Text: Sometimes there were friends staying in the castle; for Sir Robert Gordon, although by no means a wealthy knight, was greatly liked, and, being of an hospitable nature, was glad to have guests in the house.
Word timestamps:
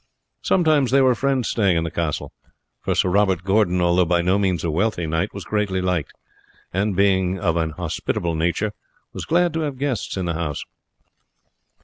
Sometimes 0.41 0.89
there 0.89 1.03
were 1.03 1.13
friends 1.13 1.47
staying 1.47 1.77
in 1.77 1.83
the 1.83 1.91
castle; 1.91 2.33
for 2.81 2.95
Sir 2.95 3.07
Robert 3.09 3.43
Gordon, 3.43 3.81
although 3.81 4.03
by 4.03 4.23
no 4.23 4.39
means 4.39 4.63
a 4.63 4.71
wealthy 4.71 5.05
knight, 5.05 5.31
was 5.31 5.43
greatly 5.45 5.79
liked, 5.79 6.11
and, 6.73 6.95
being 6.95 7.37
of 7.39 7.55
an 7.55 7.69
hospitable 7.69 8.33
nature, 8.33 8.71
was 9.13 9.25
glad 9.25 9.53
to 9.53 9.59
have 9.59 9.77
guests 9.77 10.17
in 10.17 10.25
the 10.25 10.33
house. 10.33 10.63